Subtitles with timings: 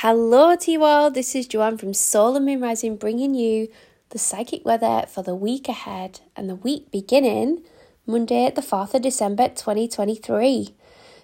[0.00, 1.14] Hello, T World.
[1.14, 3.68] This is Joanne from Solar Moon Rising bringing you
[4.10, 7.62] the psychic weather for the week ahead and the week beginning
[8.06, 10.74] Monday, the 4th of December 2023.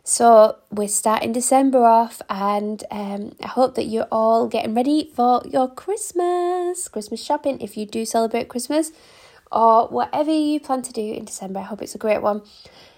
[0.05, 5.43] So, we're starting December off, and um, I hope that you're all getting ready for
[5.45, 8.91] your Christmas, Christmas shopping if you do celebrate Christmas,
[9.53, 11.61] or whatever you plan to do in December.
[11.61, 12.41] I hope it's a great one.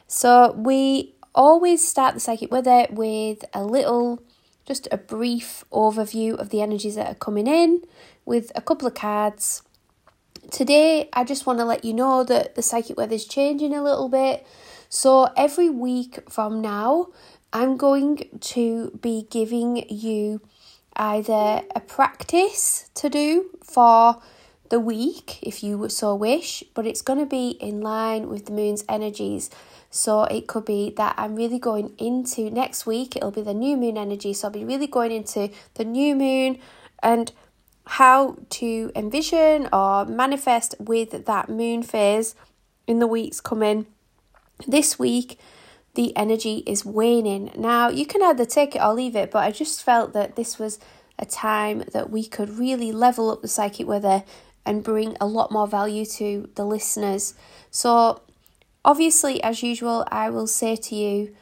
[0.07, 4.23] So, we always start the psychic weather with a little
[4.65, 7.83] just a brief overview of the energies that are coming in
[8.25, 9.63] with a couple of cards.
[10.51, 13.83] Today, I just want to let you know that the psychic weather is changing a
[13.83, 14.47] little bit.
[14.89, 17.09] So, every week from now,
[17.53, 20.41] I'm going to be giving you
[20.97, 24.21] either a practice to do for
[24.71, 28.53] the week, if you so wish, but it's going to be in line with the
[28.53, 29.51] moon's energies.
[29.91, 33.77] So it could be that I'm really going into next week, it'll be the new
[33.77, 34.33] moon energy.
[34.33, 36.59] So I'll be really going into the new moon
[37.03, 37.31] and
[37.87, 42.35] how to envision or manifest with that moon phase
[42.87, 43.87] in the weeks coming.
[44.67, 45.39] This week,
[45.95, 47.53] the energy is waning.
[47.57, 50.59] Now, you can either take it or leave it, but I just felt that this
[50.59, 50.79] was
[51.19, 54.25] a time that we could really level up the psychic weather
[54.67, 57.35] and bring a lot more value to the listeners.
[57.71, 58.23] So,
[58.85, 61.35] Obviously, as usual, I will say to you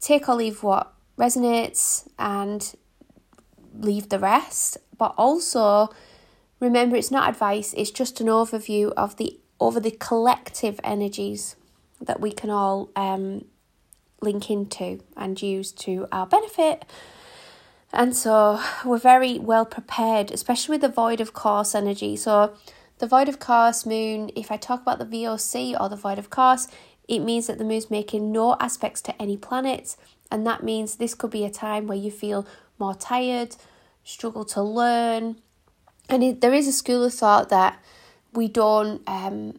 [0.00, 2.72] take or leave what resonates and
[3.76, 4.78] leave the rest.
[4.96, 5.88] But also,
[6.60, 11.56] remember it's not advice, it's just an overview of the over the collective energies
[12.00, 13.44] that we can all um,
[14.22, 16.84] link into and use to our benefit.
[17.92, 22.16] And so we're very well prepared, especially with the void of course energy.
[22.16, 22.54] So
[22.98, 26.30] the void of course moon, if I talk about the VOC or the void of
[26.30, 26.68] course,
[27.08, 29.96] it means that the moon's making no aspects to any planets,
[30.30, 32.46] and that means this could be a time where you feel
[32.78, 33.56] more tired,
[34.04, 35.36] struggle to learn.
[36.10, 37.82] And it, there is a school of thought that
[38.34, 39.58] we don't um,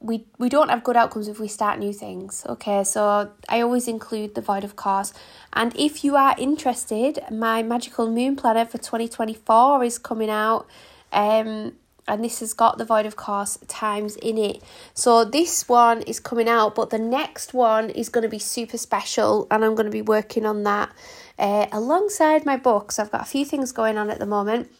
[0.00, 2.44] we we don't have good outcomes if we start new things.
[2.48, 5.12] Okay, so I always include the void of course.
[5.52, 10.66] And if you are interested, my magical moon planner for 2024 is coming out.
[11.12, 11.72] Um
[12.08, 14.62] and this has got the void of course times in it
[14.94, 18.76] so this one is coming out but the next one is going to be super
[18.76, 20.90] special and i'm going to be working on that
[21.38, 24.70] uh, alongside my books i've got a few things going on at the moment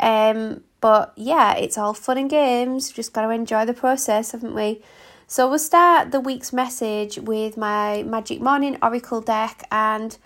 [0.00, 4.54] um but yeah it's all fun and games just got to enjoy the process haven't
[4.54, 4.80] we
[5.26, 10.18] so we'll start the week's message with my magic morning oracle deck and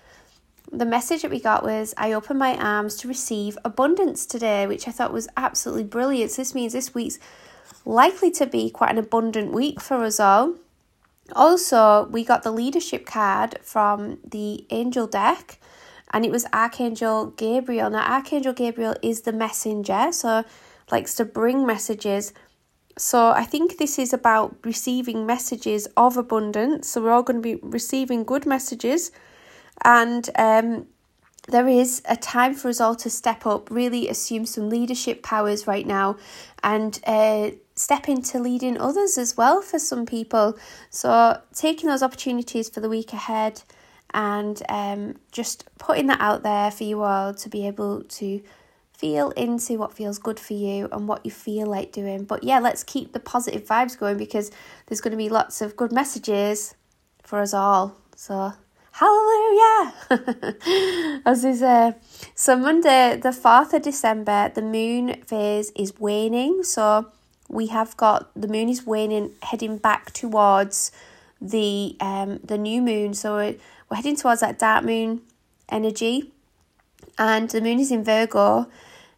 [0.72, 4.86] the message that we got was I open my arms to receive abundance today, which
[4.86, 6.30] I thought was absolutely brilliant.
[6.30, 7.18] So this means this week's
[7.84, 10.54] likely to be quite an abundant week for us all.
[11.34, 15.59] Also, we got the leadership card from the angel deck,
[16.10, 17.90] and it was Archangel Gabriel.
[17.90, 20.44] Now, Archangel Gabriel is the messenger, so
[20.90, 22.32] likes to bring messages.
[22.98, 26.88] So I think this is about receiving messages of abundance.
[26.88, 29.12] So we're all going to be receiving good messages
[29.82, 30.86] and um,
[31.48, 35.66] there is a time for us all to step up, really assume some leadership powers
[35.66, 36.16] right now,
[36.62, 40.58] and uh, step into leading others as well for some people.
[40.90, 43.62] So, taking those opportunities for the week ahead
[44.12, 48.42] and um, just putting that out there for you all to be able to
[48.92, 52.24] feel into what feels good for you and what you feel like doing.
[52.24, 54.50] But yeah, let's keep the positive vibes going because
[54.86, 56.74] there's going to be lots of good messages
[57.22, 57.96] for us all.
[58.14, 58.52] So,
[58.92, 59.94] Hallelujah!
[61.24, 61.94] As we say.
[62.34, 66.62] So, Monday, the 4th of December, the moon phase is waning.
[66.64, 67.06] So,
[67.48, 70.92] we have got the moon is waning, heading back towards
[71.40, 73.14] the um the new moon.
[73.14, 73.54] So,
[73.90, 75.22] we're heading towards that dark moon
[75.68, 76.32] energy.
[77.18, 78.70] And the moon is in Virgo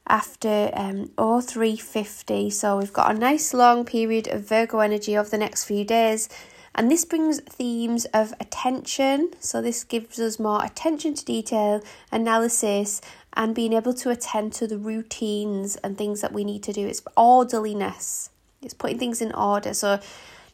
[0.04, 5.38] after um 0350 so we've got a nice long period of virgo energy over the
[5.38, 6.28] next few days
[6.74, 9.32] and this brings themes of attention.
[9.40, 13.00] So, this gives us more attention to detail, analysis,
[13.34, 16.86] and being able to attend to the routines and things that we need to do.
[16.86, 18.30] It's orderliness,
[18.62, 19.74] it's putting things in order.
[19.74, 20.00] So,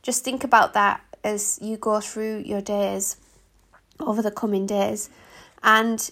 [0.03, 3.17] just think about that as you go through your days
[4.01, 5.11] over the coming days.
[5.63, 6.11] And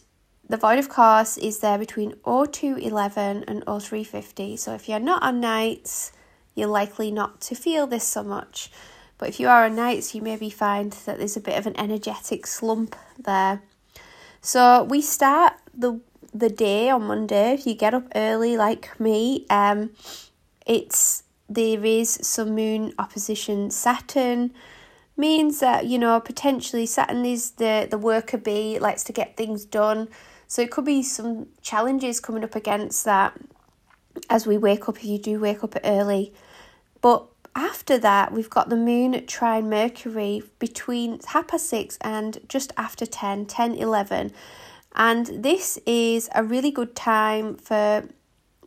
[0.49, 4.57] the void of course is there between 0211 and 0350.
[4.57, 6.13] So, if you're not on nights,
[6.55, 8.71] you're likely not to feel this so much.
[9.19, 11.79] But if you are on nights, you maybe find that there's a bit of an
[11.79, 13.63] energetic slump there.
[14.41, 16.01] So we start the
[16.35, 17.55] the day on Monday.
[17.55, 19.91] If you get up early like me, um,
[20.67, 24.53] it's there is some moon opposition Saturn
[25.17, 29.65] means that you know potentially Saturn is the the worker bee likes to get things
[29.65, 30.09] done.
[30.49, 33.37] So it could be some challenges coming up against that
[34.31, 36.33] as we wake up if you do wake up early.
[37.01, 37.27] But
[37.57, 43.07] after that, we've got the moon trine Mercury between half past six and just after
[43.07, 44.33] 10, 10, 11.
[44.95, 48.09] And this is a really good time for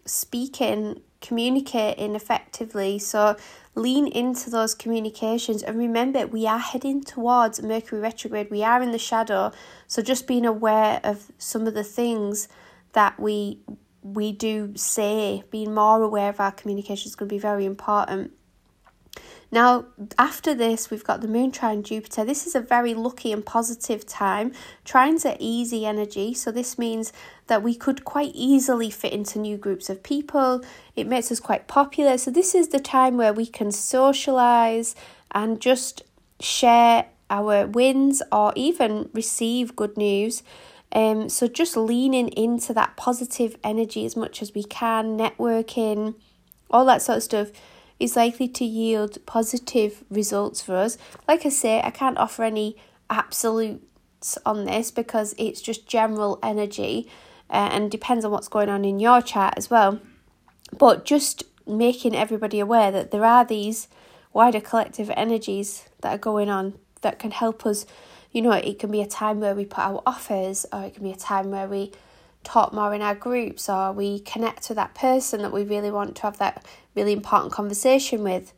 [0.06, 2.98] speaking, communicating effectively.
[2.98, 3.36] So
[3.75, 8.50] lean into those communications and remember we are heading towards Mercury retrograde.
[8.50, 9.51] We are in the shadow.
[9.88, 12.48] So just being aware of some of the things
[12.94, 13.60] that we
[14.01, 18.31] we do say, being more aware of our communication is going to be very important.
[19.51, 19.86] Now,
[20.18, 22.24] after this, we've got the Moon trine Jupiter.
[22.24, 24.51] This is a very lucky and positive time.
[24.86, 27.12] Trines are easy energy, so this means
[27.48, 30.63] that we could quite easily fit into new groups of people.
[30.96, 32.18] It makes us quite popular.
[32.19, 34.96] So, this is the time where we can socialize
[35.31, 36.04] and just
[36.40, 40.44] share our wins or even receive good news.
[40.92, 46.13] Um, so, just leaning into that positive energy as much as we can, networking,
[46.69, 47.51] all that sort of stuff
[48.00, 50.98] is likely to yield positive results for us.
[51.28, 52.78] Like I say, I can't offer any
[53.10, 57.10] absolutes on this because it's just general energy
[57.50, 60.00] uh, and depends on what's going on in your chart as well.
[60.78, 63.88] But just making everybody aware that there are these
[64.34, 67.86] wider collective energies that are going on that can help us.
[68.31, 71.04] You know, it can be a time where we put our offers, or it can
[71.04, 71.92] be a time where we
[72.74, 76.22] more in our groups, or we connect with that person that we really want to
[76.24, 76.66] have that
[76.96, 78.54] really important conversation with.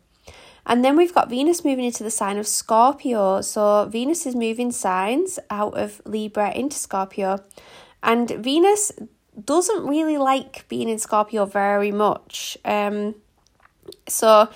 [0.66, 3.42] And then we've got Venus moving into the sign of Scorpio.
[3.42, 7.44] So Venus is moving signs out of Libra into Scorpio.
[8.04, 8.92] And Venus
[9.44, 12.58] doesn't really like being in Scorpio very much.
[12.66, 13.16] Um,
[14.08, 14.50] so,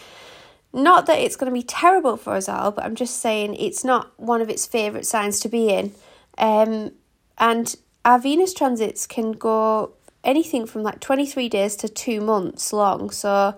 [0.73, 3.83] not that it's going to be terrible for us all, but I'm just saying it's
[3.83, 5.93] not one of its favourite signs to be in.
[6.37, 6.91] Um,
[7.37, 9.93] and our Venus transits can go
[10.23, 13.09] anything from like 23 days to two months long.
[13.09, 13.55] So,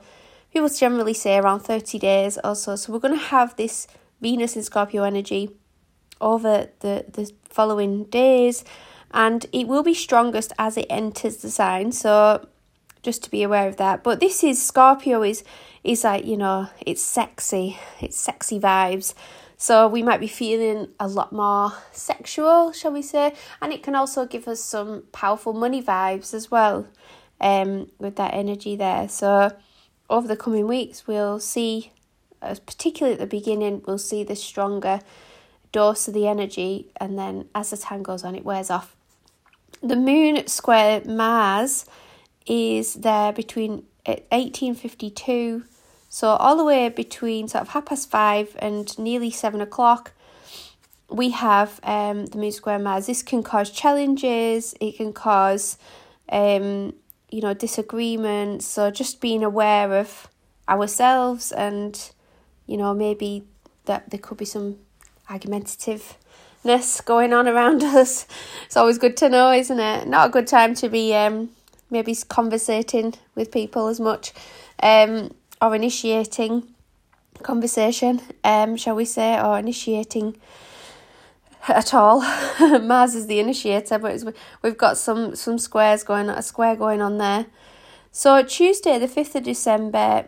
[0.52, 2.76] people generally say around 30 days or so.
[2.76, 3.88] So, we're going to have this
[4.22, 5.52] Venus in Scorpio energy
[6.20, 8.64] over the, the following days
[9.12, 11.92] and it will be strongest as it enters the sign.
[11.92, 12.48] So
[13.04, 14.04] just to be aware of that.
[14.04, 15.44] But this is Scorpio is
[15.84, 17.78] is like, you know, it's sexy.
[18.02, 19.14] It's sexy vibes.
[19.58, 23.34] So we might be feeling a lot more sexual, shall we say?
[23.62, 26.88] And it can also give us some powerful money vibes as well.
[27.40, 29.10] Um with that energy there.
[29.10, 29.52] So
[30.10, 31.92] over the coming weeks we'll see
[32.42, 35.02] uh, particularly at the beginning we'll see the stronger
[35.72, 38.96] dose of the energy and then as the time goes on it wears off
[39.82, 41.86] the moon square Mars
[42.48, 45.64] is there between 1852,
[46.10, 50.14] so all the way between sort of half past five and nearly seven o'clock.
[51.10, 53.08] We have um, the moon square Mars.
[53.08, 54.76] This can cause challenges.
[54.82, 55.78] It can cause,
[56.30, 56.94] um,
[57.30, 58.66] you know, disagreements.
[58.66, 60.28] So just being aware of
[60.68, 62.12] ourselves and,
[62.66, 63.44] you know, maybe
[63.86, 64.80] that there could be some
[65.30, 66.18] argumentative
[67.06, 68.28] going on around us.
[68.66, 70.08] It's always good to know, isn't it?
[70.08, 71.50] Not a good time to be um,
[71.90, 74.34] maybe conversating with people as much
[74.84, 75.32] um,
[75.62, 76.64] or initiating
[77.44, 80.38] conversation, um, shall we say, or initiating
[81.68, 82.22] at all.
[82.82, 84.24] Mars is the initiator, but
[84.62, 87.46] we've got some some squares going a square going on there.
[88.12, 90.28] So Tuesday, the fifth of December,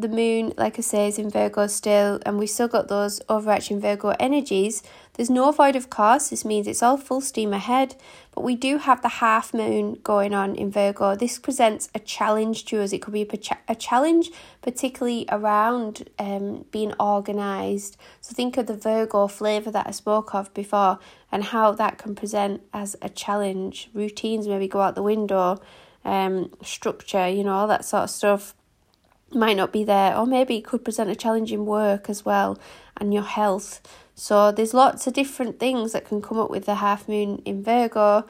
[0.00, 3.80] the moon, like I say, is in Virgo still, and we've still got those overarching
[3.80, 4.82] Virgo energies.
[5.14, 7.96] There's no void of course, this means it's all full steam ahead,
[8.32, 11.16] but we do have the half moon going on in Virgo.
[11.16, 12.92] This presents a challenge to us.
[12.92, 14.30] It could be a, a challenge,
[14.62, 17.96] particularly around um, being organised.
[18.20, 21.00] So think of the Virgo flavour that I spoke of before
[21.32, 23.90] and how that can present as a challenge.
[23.92, 25.60] Routines maybe go out the window,
[26.04, 28.54] um, structure, you know, all that sort of stuff
[29.32, 32.58] might not be there, or maybe it could present a challenge in work as well
[32.96, 33.80] and your health.
[34.14, 37.62] So there's lots of different things that can come up with the half moon in
[37.62, 38.26] Virgo,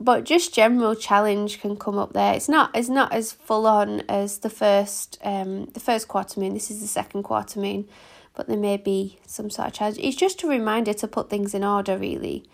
[0.00, 2.34] but just general challenge can come up there.
[2.34, 6.54] It's not it's not as full on as the first um the first quarter moon.
[6.54, 7.88] This is the second quarter moon,
[8.34, 9.98] but there may be some sort of challenge.
[9.98, 12.44] It's just a reminder to put things in order, really.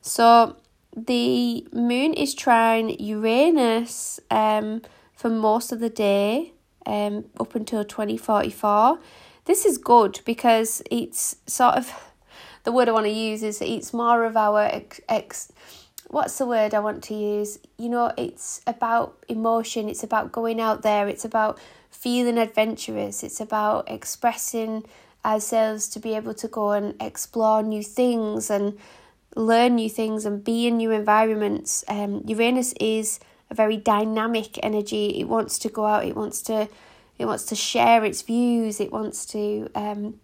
[0.00, 0.56] So
[0.96, 4.82] the moon is trine Uranus um
[5.14, 6.54] for most of the day
[6.86, 8.98] um, up until 2044.
[9.44, 11.92] This is good because it's sort of
[12.64, 15.52] the word I want to use is it's more of our ex, ex
[16.08, 17.58] what's the word I want to use?
[17.78, 21.58] You know, it's about emotion, it's about going out there, it's about
[21.90, 24.84] feeling adventurous, it's about expressing
[25.24, 28.78] ourselves to be able to go and explore new things and
[29.36, 31.84] learn new things and be in new environments.
[31.88, 33.20] Um, Uranus is
[33.50, 35.20] a very dynamic energy.
[35.20, 36.04] It wants to go out.
[36.04, 36.68] It wants to
[37.18, 38.80] it wants to share its views.
[38.80, 40.20] It wants to um,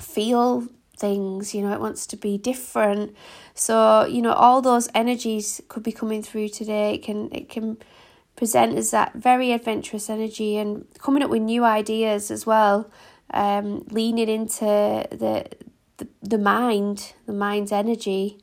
[0.00, 0.66] feel
[0.98, 1.54] things.
[1.54, 3.14] You know, it wants to be different.
[3.54, 6.94] So you know, all those energies could be coming through today.
[6.94, 7.78] It can it can
[8.36, 12.90] present as that very adventurous energy and coming up with new ideas as well.
[13.32, 15.46] Um, leaning into the
[15.98, 18.38] the, the mind, the mind's energy.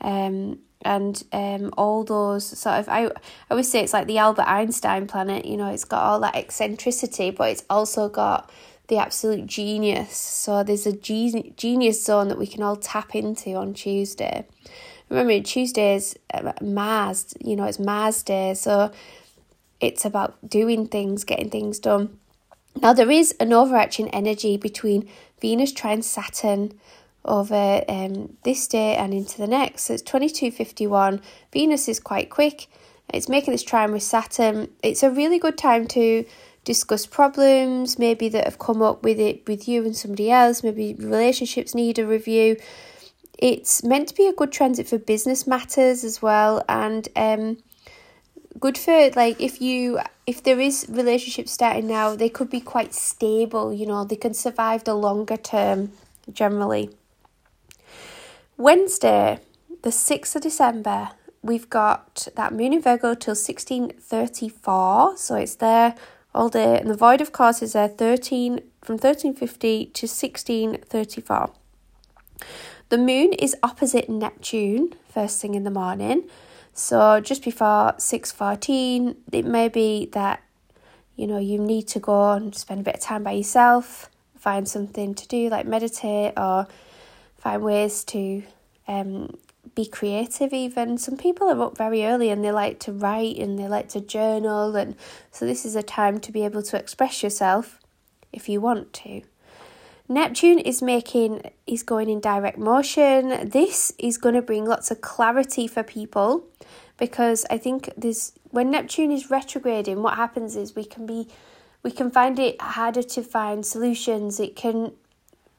[0.00, 3.10] Um, and um, all those sort of I, I
[3.50, 7.30] always say it's like the Albert Einstein planet you know it's got all that eccentricity
[7.30, 8.50] but it's also got
[8.88, 10.16] the absolute genius.
[10.16, 14.44] So there's a genius zone that we can all tap into on Tuesday.
[15.08, 18.90] Remember Tuesday is uh, Mars you know it's Mars day so
[19.80, 22.18] it's about doing things getting things done.
[22.80, 25.08] Now there is an overarching energy between
[25.40, 26.78] Venus trine Saturn
[27.24, 29.84] over um, this day and into the next.
[29.84, 31.20] So it's 2251.
[31.52, 32.68] Venus is quite quick.
[33.12, 34.68] It's making this trine with Saturn.
[34.82, 36.24] It's a really good time to
[36.64, 40.62] discuss problems, maybe that have come up with it with you and somebody else.
[40.62, 42.56] Maybe relationships need a review.
[43.38, 47.58] It's meant to be a good transit for business matters as well, and um,
[48.60, 52.94] good for like if you if there is relationships starting now, they could be quite
[52.94, 53.72] stable.
[53.72, 55.92] You know, they can survive the longer term
[56.32, 56.90] generally.
[58.56, 59.40] Wednesday,
[59.82, 61.10] the 6th of December,
[61.42, 65.16] we've got that moon in Virgo till 1634.
[65.16, 65.94] So it's there
[66.34, 66.78] all day.
[66.78, 71.50] And the void, of course, is there 13 from 1350 to 1634.
[72.88, 76.28] The moon is opposite Neptune first thing in the morning.
[76.72, 80.42] So just before 6:14, it may be that
[81.16, 84.66] you know you need to go and spend a bit of time by yourself, find
[84.68, 86.66] something to do like meditate or
[87.42, 88.44] find ways to
[88.86, 89.36] um,
[89.74, 90.96] be creative even.
[90.96, 94.00] Some people are up very early and they like to write and they like to
[94.00, 94.94] journal and
[95.32, 97.80] so this is a time to be able to express yourself
[98.32, 99.22] if you want to.
[100.08, 103.48] Neptune is making is going in direct motion.
[103.48, 106.44] This is going to bring lots of clarity for people
[106.98, 111.26] because i think this when neptune is retrograding what happens is we can be
[111.82, 114.38] we can find it harder to find solutions.
[114.38, 114.92] It can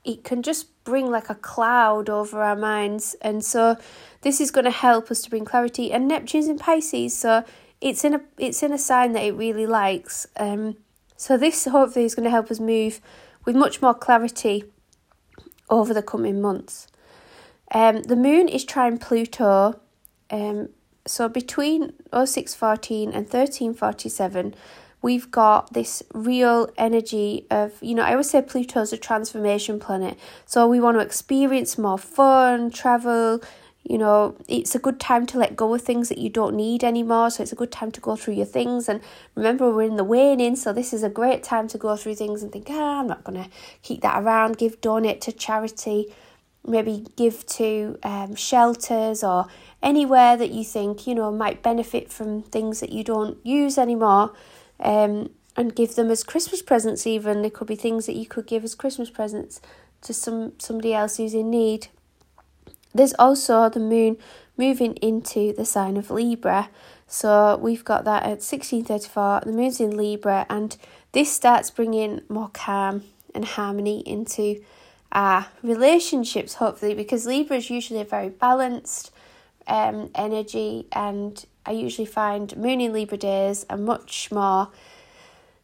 [0.03, 3.15] it can just bring like a cloud over our minds.
[3.21, 3.77] And so
[4.21, 5.91] this is going to help us to bring clarity.
[5.91, 7.43] And neptune's in pisces so
[7.81, 10.27] it's in a it's in a sign that it really likes.
[10.37, 10.77] Um
[11.15, 12.99] so this hopefully is going to help us move
[13.45, 14.65] with much more clarity
[15.69, 16.87] over the coming months.
[17.73, 19.79] Um the moon is trine pluto
[20.29, 20.69] um
[21.05, 24.55] so between 0614 and 1347
[25.03, 30.17] we've got this real energy of, you know, I always say Pluto's a transformation planet.
[30.45, 33.43] So we want to experience more fun, travel,
[33.83, 36.85] you know, it's a good time to let go of things that you don't need
[36.85, 37.29] anymore.
[37.29, 38.87] So it's a good time to go through your things.
[38.87, 39.01] And
[39.35, 42.41] remember, we're in the waning, so this is a great time to go through things
[42.41, 43.49] and think, ah, I'm not going to
[43.81, 46.15] keep that around, give, donate to charity,
[46.65, 49.47] maybe give to um, shelters or
[49.81, 54.31] anywhere that you think, you know, might benefit from things that you don't use anymore
[54.79, 57.05] um, and give them as Christmas presents.
[57.07, 59.61] Even there could be things that you could give as Christmas presents
[60.01, 61.87] to some somebody else who's in need.
[62.93, 64.17] There's also the moon
[64.57, 66.69] moving into the sign of Libra.
[67.07, 70.75] So we've got that at 1634, the moon's in Libra, and
[71.11, 73.03] this starts bringing more calm
[73.35, 74.63] and harmony into
[75.11, 79.11] our relationships, hopefully, because Libra is usually a very balanced
[79.67, 84.69] um, energy, and I usually find Moon in Libra days are much more,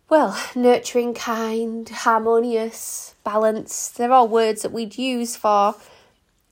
[0.10, 3.98] well, nurturing, kind, harmonious, balanced.
[3.98, 5.76] They're all words that we'd use for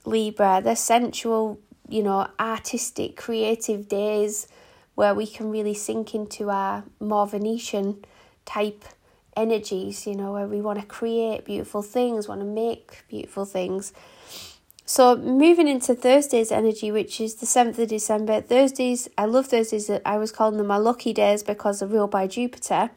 [0.05, 0.61] Libra.
[0.63, 4.47] They're sensual, you know, artistic, creative days
[4.95, 8.03] where we can really sink into our more Venusian
[8.45, 8.83] type
[9.35, 13.93] energies, you know, where we want to create beautiful things, want to make beautiful things.
[14.89, 18.39] So moving into Thursday's energy, which is the 7th of December.
[18.39, 19.91] Thursdays, I love Thursdays.
[20.05, 22.91] I was calling them my lucky days because they're ruled by Jupiter.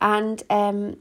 [0.00, 0.96] And um,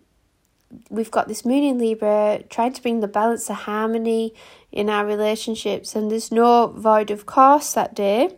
[0.92, 4.36] we've got this moon in Libra trying to bring the balance of harmony
[4.72, 5.96] in our relationships.
[5.96, 8.38] And there's no void of course that day.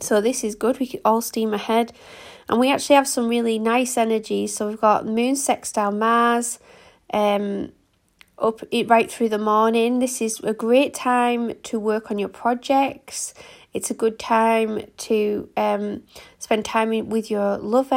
[0.00, 0.78] So this is good.
[0.78, 1.94] We can all steam ahead.
[2.46, 4.46] And we actually have some really nice energy.
[4.48, 6.58] So we've got moon sextile Mars.
[7.10, 7.72] Um,
[8.38, 9.98] up it right through the morning.
[9.98, 13.34] This is a great time to work on your projects.
[13.72, 16.02] It's a good time to um,
[16.38, 17.94] spend time with your lover,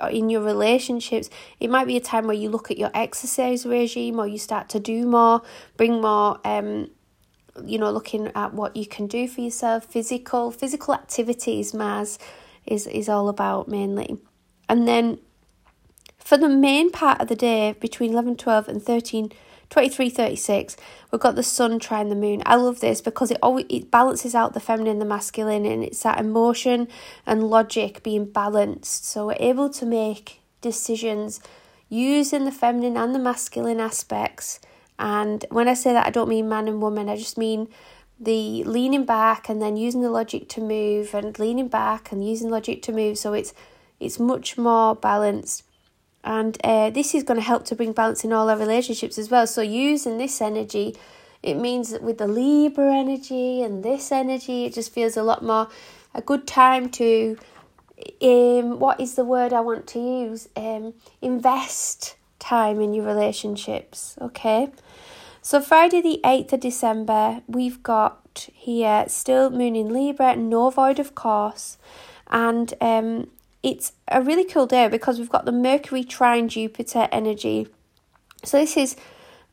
[0.00, 1.30] uh, in your relationships.
[1.58, 4.68] It might be a time where you look at your exercise regime or you start
[4.70, 5.42] to do more,
[5.76, 6.90] bring more um,
[7.64, 12.18] you know, looking at what you can do for yourself, physical, physical activities, Mars
[12.66, 14.18] is, is all about mainly.
[14.68, 15.18] And then
[16.24, 19.30] for the main part of the day, between 11, 12 and 13,
[19.68, 20.76] 23, 36,
[21.10, 22.42] we've got the sun trine the moon.
[22.46, 25.84] I love this because it always it balances out the feminine and the masculine and
[25.84, 26.88] it's that emotion
[27.26, 29.04] and logic being balanced.
[29.04, 31.40] So we're able to make decisions
[31.88, 34.60] using the feminine and the masculine aspects.
[34.98, 37.68] And when I say that, I don't mean man and woman, I just mean
[38.18, 42.48] the leaning back and then using the logic to move and leaning back and using
[42.48, 43.18] logic to move.
[43.18, 43.52] So it's
[44.00, 45.63] it's much more balanced.
[46.24, 49.30] And uh, this is going to help to bring balance in all our relationships as
[49.30, 49.46] well.
[49.46, 50.96] So using this energy,
[51.42, 55.44] it means that with the Libra energy and this energy, it just feels a lot
[55.44, 55.68] more
[56.14, 57.36] a good time to
[58.22, 60.48] um, what is the word I want to use?
[60.56, 64.70] Um, invest time in your relationships, okay?
[65.42, 70.98] So, Friday, the 8th of December, we've got here still moon in Libra, no void,
[70.98, 71.78] of course,
[72.28, 73.30] and um,
[73.64, 77.66] it's a really cool day because we've got the Mercury trine Jupiter energy.
[78.44, 78.94] So, this is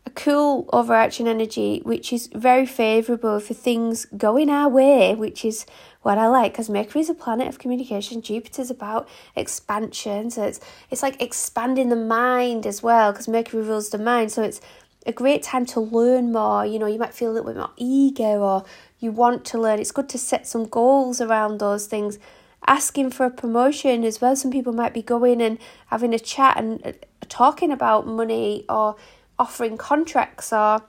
[0.05, 5.65] a cool overarching energy which is very favourable for things going our way, which is
[6.01, 8.21] what I like because Mercury is a planet of communication.
[8.21, 13.91] Jupiter's about expansion, so it's it's like expanding the mind as well because Mercury rules
[13.91, 14.33] the mind.
[14.33, 14.59] So it's
[15.05, 16.65] a great time to learn more.
[16.65, 18.65] You know, you might feel a little bit more eager or
[18.99, 19.79] you want to learn.
[19.79, 22.19] It's good to set some goals around those things.
[22.67, 24.35] Asking for a promotion as well.
[24.35, 26.91] Some people might be going and having a chat and uh,
[27.27, 28.95] talking about money or
[29.39, 30.81] offering contracts or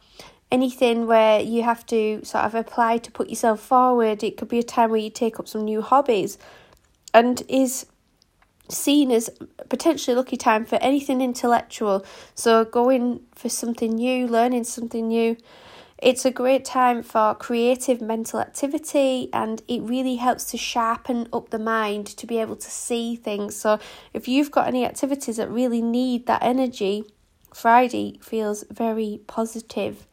[0.51, 4.23] anything where you have to sort of apply to put yourself forward.
[4.23, 6.37] It could be a time where you take up some new hobbies
[7.15, 7.87] and is
[8.69, 9.31] seen as
[9.69, 12.05] potentially lucky time for anything intellectual.
[12.35, 15.37] So going for something new, learning something new.
[16.03, 21.51] It's a great time for creative mental activity and it really helps to sharpen up
[21.51, 23.55] the mind to be able to see things.
[23.55, 23.79] So
[24.13, 27.05] if you've got any activities that really need that energy,
[27.55, 30.09] Friday feels very positive.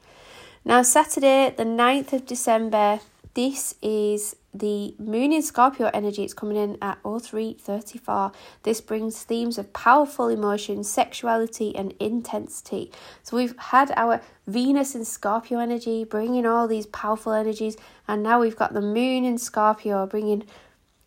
[0.64, 3.00] Now, Saturday, the 9th of December,
[3.34, 6.24] this is the moon in Scorpio energy.
[6.24, 8.32] It's coming in at 0334.
[8.64, 12.92] This brings themes of powerful emotions, sexuality, and intensity.
[13.24, 18.40] So, we've had our Venus in Scorpio energy bringing all these powerful energies, and now
[18.40, 20.44] we've got the moon in Scorpio bringing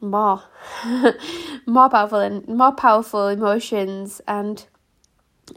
[0.01, 0.43] more,
[1.67, 4.67] more powerful and more powerful emotions and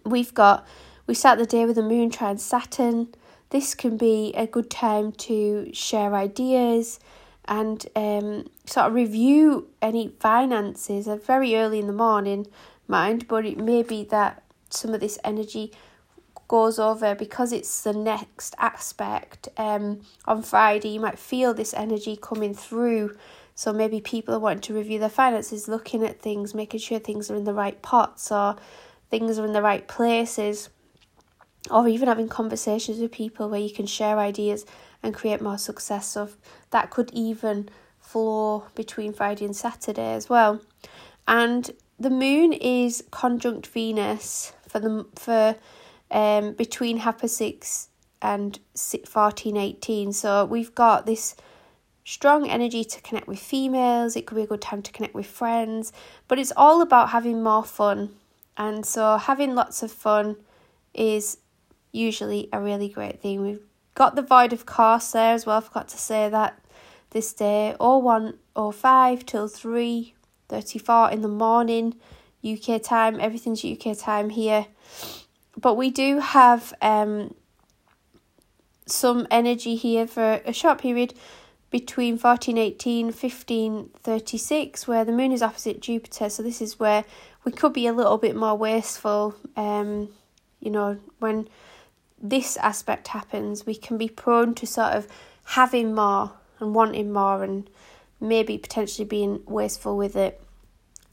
[0.03, 0.65] We've got,
[1.07, 3.09] we start the day with the moon trine Saturn.
[3.49, 6.99] This can be a good time to share ideas
[7.47, 12.47] and um, sort of review any finances uh, very early in the morning,
[12.87, 15.71] mind, but it may be that some of this energy
[16.47, 19.47] goes over because it's the next aspect.
[19.57, 23.15] Um, on Friday, you might feel this energy coming through.
[23.55, 27.31] So maybe people are wanting to review their finances, looking at things, making sure things
[27.31, 28.57] are in the right pots, or
[29.09, 30.69] things are in the right places,
[31.71, 34.65] or even having conversations with people where you can share ideas
[35.01, 36.07] and create more success.
[36.07, 36.29] So
[36.75, 40.59] that could even flow between Friday and Saturday as well.
[41.25, 45.55] And the moon is conjunct Venus for the for
[46.11, 47.87] um between half six
[48.21, 48.59] and
[49.07, 50.11] fourteen eighteen.
[50.11, 51.35] So we've got this
[52.03, 54.15] strong energy to connect with females.
[54.15, 55.93] It could be a good time to connect with friends,
[56.27, 57.99] but it's all about having more fun
[58.57, 60.35] and so having lots of fun
[60.93, 61.37] is
[61.93, 63.41] usually a really great thing.
[63.41, 63.65] We've
[64.01, 66.59] got the void of course there as well, I forgot to say that
[67.15, 70.13] this day, or 1 or 5 till 3
[70.49, 71.95] 34 in the morning,
[72.43, 74.67] UK time, everything's UK time here.
[75.57, 77.33] But we do have um
[78.85, 81.13] some energy here for a short period
[81.71, 87.03] between 1418 1536 where the moon is opposite Jupiter so this is where
[87.43, 89.35] we could be a little bit more wasteful.
[89.55, 90.09] Um,
[90.59, 91.47] you know, when
[92.21, 95.07] this aspect happens, we can be prone to sort of
[95.45, 97.69] having more and wanting more and
[98.19, 100.41] maybe potentially being wasteful with it.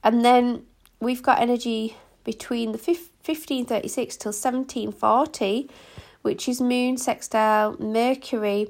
[0.04, 0.66] And then
[1.00, 5.68] we've got energy between the 1536 till 1740,
[6.22, 8.68] which is moon sextile Mercury.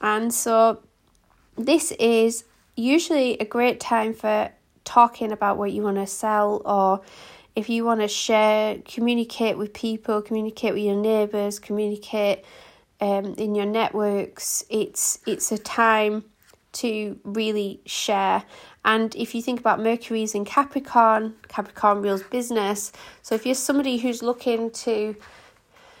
[0.00, 0.82] And so
[1.56, 2.44] this is
[2.76, 4.50] usually a great time for
[4.84, 7.02] talking about what you want to sell or
[7.56, 12.44] if you want to share, communicate with people, communicate with your neighbours, communicate
[13.00, 16.24] um, in your networks, it's it's a time
[16.72, 18.44] to really share.
[18.84, 22.92] And if you think about Mercury's in Capricorn, Capricorn rules business.
[23.22, 25.16] So if you're somebody who's looking to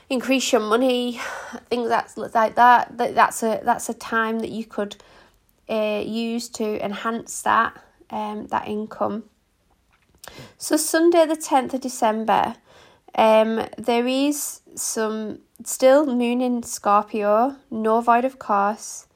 [0.08, 1.20] increase your money,
[1.68, 2.96] things that's like that.
[2.96, 4.96] That that's a that's a time that you could
[5.68, 9.24] uh, use to enhance that um that income.
[10.58, 12.56] So Sunday the tenth of December,
[13.14, 19.06] um, there is some still moon in Scorpio, no void of course,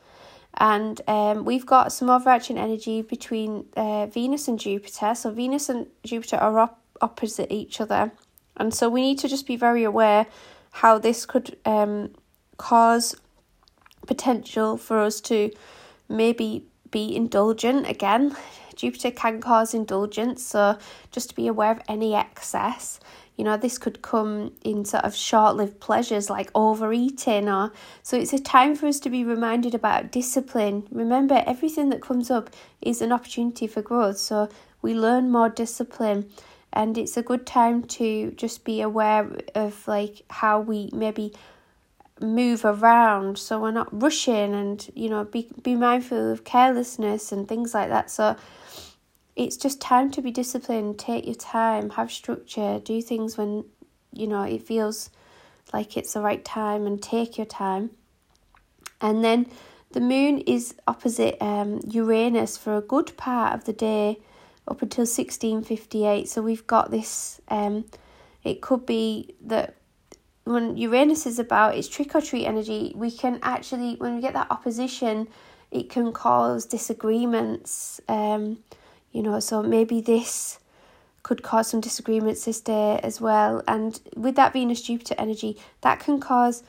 [0.54, 5.14] and um, we've got some overarching energy between uh, Venus and Jupiter.
[5.14, 8.12] So Venus and Jupiter are op- opposite each other,
[8.57, 10.26] and so we need to just be very aware
[10.70, 12.11] how this could um,
[12.57, 13.14] cause
[14.07, 15.50] potential for us to
[16.09, 18.37] maybe be indulgent again.
[18.76, 20.76] Jupiter can cause indulgence, so
[21.12, 22.98] just to be aware of any excess.
[23.37, 28.16] You know, this could come in sort of short lived pleasures like overeating, or so
[28.16, 30.87] it's a time for us to be reminded about discipline.
[30.90, 34.49] Remember, everything that comes up is an opportunity for growth, so
[34.83, 36.31] we learn more discipline
[36.75, 41.33] and it's a good time to just be aware of like how we maybe
[42.20, 47.49] move around so we're not rushing and you know be be mindful of carelessness and
[47.49, 48.37] things like that so
[49.37, 53.64] it's just time to be disciplined take your time have structure do things when
[54.12, 55.11] you know it feels
[55.73, 57.90] like it's the right time and take your time
[59.01, 59.47] and then
[59.92, 64.18] the moon is opposite um Uranus for a good part of the day
[64.66, 66.29] up until 1658.
[66.29, 67.85] So we've got this, um,
[68.42, 69.77] it could be that
[70.44, 74.35] when Uranus is about its trick or treat energy, we can actually, when we get
[74.35, 75.29] that opposition,
[75.70, 78.01] it can cause disagreements.
[78.09, 78.59] Um,
[79.14, 80.59] you know, so maybe this
[81.22, 83.62] could cause some disagreements this day as well.
[83.66, 86.64] And with that Venus Jupiter energy, that can cause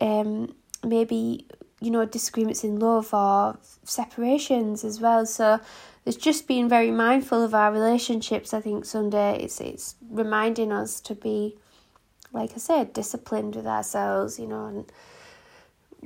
[0.00, 1.46] um, maybe,
[1.80, 5.24] you know, disagreements in love or separations as well.
[5.24, 5.60] So
[6.04, 8.52] it's just being very mindful of our relationships.
[8.52, 11.56] I think Sunday it's it's reminding us to be,
[12.32, 14.38] like I said, disciplined with ourselves.
[14.38, 14.92] You know, and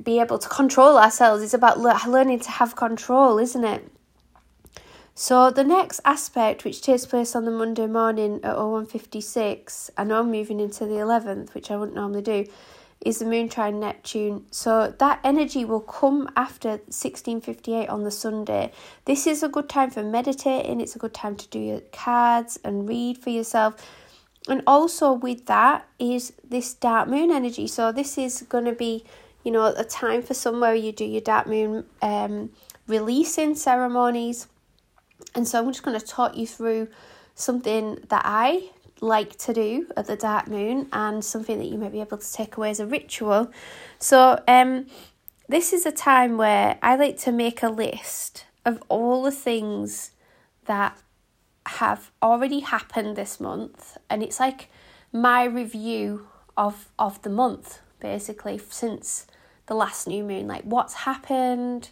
[0.01, 1.43] be able to control ourselves.
[1.43, 3.92] It's about learning to have control, isn't it?
[5.15, 10.21] So the next aspect, which takes place on the Monday morning at 0156, I know
[10.21, 12.45] I'm moving into the 11th, which I wouldn't normally do,
[13.05, 14.45] is the moon trine Neptune.
[14.49, 18.71] So that energy will come after 1658 on the Sunday.
[19.05, 22.59] This is a good time for meditating, it's a good time to do your cards
[22.63, 23.75] and read for yourself.
[24.47, 27.67] And also with that is this dark moon energy.
[27.67, 29.05] So this is going to be,
[29.43, 32.49] you know, a time for somewhere you do your dark moon um
[32.87, 34.47] releasing ceremonies.
[35.35, 36.89] And so I'm just going to talk you through
[37.35, 38.69] something that I
[39.01, 42.33] like to do at the dark moon and something that you may be able to
[42.33, 43.51] take away as a ritual.
[43.99, 44.85] So, um,
[45.49, 50.11] this is a time where I like to make a list of all the things
[50.65, 50.97] that
[51.65, 54.69] have already happened this month, and it's like
[55.11, 59.25] my review of of the month basically since
[59.65, 60.47] the last new moon.
[60.47, 61.89] Like, what's happened?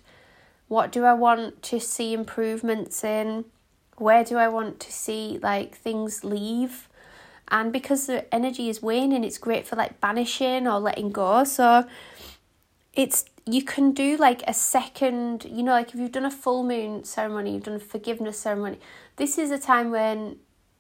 [0.72, 3.44] What do I want to see improvements in?
[3.98, 6.88] Where do I want to see like things leave?
[7.52, 11.86] and because the energy is waning it's great for like banishing or letting go so
[12.94, 16.64] it's you can do like a second you know like if you've done a full
[16.64, 18.80] moon ceremony you've done a forgiveness ceremony
[19.18, 20.38] this is a time when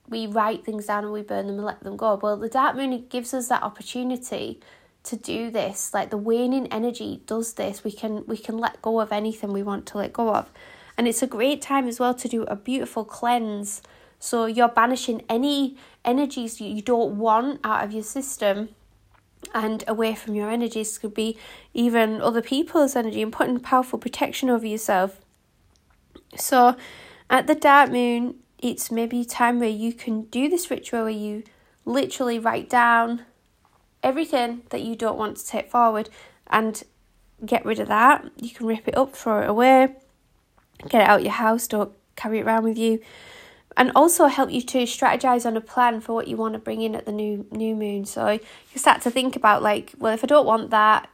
[0.07, 2.75] we write things down and we burn them and let them go well the dark
[2.75, 4.59] moon gives us that opportunity
[5.03, 7.83] to do this like the waning energy does this.
[7.83, 10.51] We can we can let go of anything we want to let go of.
[10.97, 13.81] And it's a great time as well to do a beautiful cleanse.
[14.19, 18.69] So you're banishing any energies you don't want out of your system
[19.53, 20.97] and away from your energies.
[20.99, 21.37] Could be
[21.73, 25.19] even other people's energy and putting powerful protection over yourself.
[26.37, 26.75] So
[27.29, 31.43] at the dark moon, it's maybe time where you can do this ritual where you
[31.83, 33.25] literally write down
[34.03, 36.09] everything that you don't want to take forward
[36.47, 36.83] and
[37.45, 38.25] get rid of that.
[38.37, 39.95] You can rip it up, throw it away,
[40.87, 42.99] get it out your house, don't carry it around with you
[43.77, 46.81] and also help you to strategize on a plan for what you want to bring
[46.81, 48.05] in at the new new moon.
[48.05, 51.09] So you start to think about like, well, if I don't want that,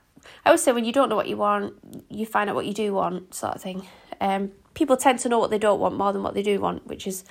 [0.46, 1.76] I would say when you don't know what you want,
[2.10, 3.88] you find out what you do want, sort of thing.
[4.20, 6.88] Um, people tend to know what they don't want more than what they do want,
[6.88, 7.24] which is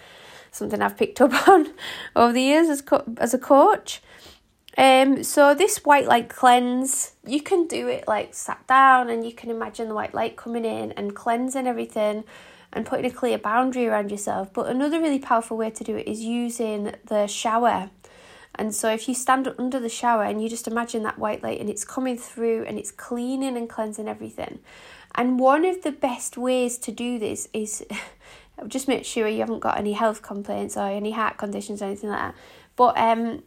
[0.53, 1.73] something I've picked up on
[2.14, 4.01] over the years as co- as a coach.
[4.77, 9.33] Um, so this white light cleanse, you can do it like sat down, and you
[9.33, 12.25] can imagine the white light coming in and cleansing everything
[12.73, 14.53] and putting a clear boundary around yourself.
[14.53, 17.91] But another really powerful way to do it is using the shower.
[18.55, 21.61] And so if you stand under the shower and you just imagine that white light
[21.61, 24.61] and it's coming through and it's cleaning and cleansing everything.
[25.15, 27.85] And one of the best ways to do this is
[28.69, 32.11] just make sure you haven't got any health complaints or any heart conditions or anything
[32.11, 32.35] like that.
[32.77, 33.43] But um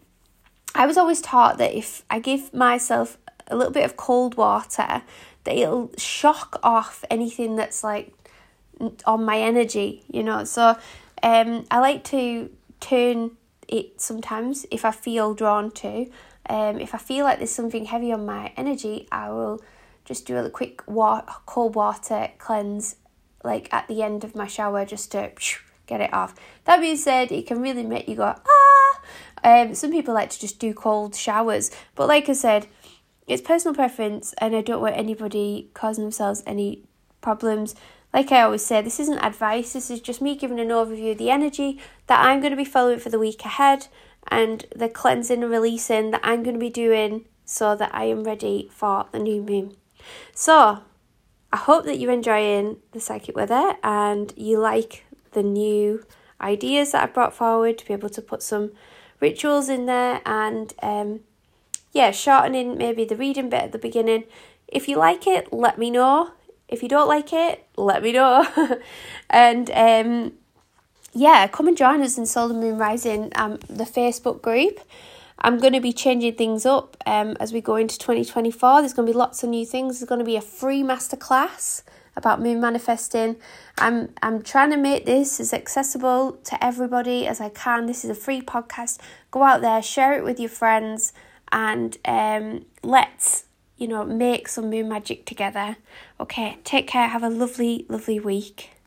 [0.79, 5.01] I was always taught that if I give myself a little bit of cold water,
[5.43, 8.13] that it'll shock off anything that's like
[9.05, 10.45] on my energy, you know.
[10.45, 10.77] So
[11.21, 13.31] um, I like to turn
[13.67, 16.09] it sometimes if I feel drawn to.
[16.49, 19.61] Um, if I feel like there's something heavy on my energy, I will
[20.05, 22.95] just do a quick wa- cold water cleanse,
[23.43, 25.29] like at the end of my shower, just to
[25.87, 26.35] get it off.
[26.63, 28.68] That being said, it can really make you go ah.
[29.43, 32.67] Um, some people like to just do cold showers, but like I said,
[33.27, 36.83] it's personal preference, and I don't want anybody causing themselves any
[37.21, 37.75] problems.
[38.13, 41.19] Like I always say, this isn't advice, this is just me giving an overview of
[41.19, 43.87] the energy that I'm going to be following for the week ahead
[44.29, 48.23] and the cleansing and releasing that I'm going to be doing so that I am
[48.23, 49.75] ready for the new moon.
[50.33, 50.79] So,
[51.51, 56.03] I hope that you're enjoying the psychic weather and you like the new
[56.41, 58.71] ideas that I brought forward to be able to put some
[59.19, 61.21] rituals in there and um,
[61.91, 64.25] yeah, shortening maybe the reading bit at the beginning.
[64.67, 66.31] If you like it, let me know.
[66.67, 68.45] If you don't like it, let me know.
[69.29, 70.33] and um,
[71.13, 74.79] yeah, come and join us in Solar Moon Rising, um, the Facebook group.
[75.39, 78.81] I'm going to be changing things up um, as we go into 2024.
[78.81, 79.99] There's going to be lots of new things.
[79.99, 81.81] There's going to be a free masterclass
[82.19, 83.37] about moon manifesting.
[83.79, 87.87] I'm I'm trying to make this as accessible to everybody as I can.
[87.87, 88.99] This is a free podcast.
[89.31, 91.13] Go out there, share it with your friends,
[91.51, 93.45] and um, let's
[93.77, 95.77] you know make some moon magic together.
[96.19, 97.07] Okay, take care.
[97.07, 98.69] Have a lovely, lovely week.